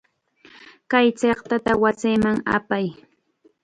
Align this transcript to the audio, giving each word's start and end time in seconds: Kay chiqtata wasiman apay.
Kay 0.91 1.07
chiqtata 1.19 1.71
wasiman 1.81 2.37
apay. 2.57 2.85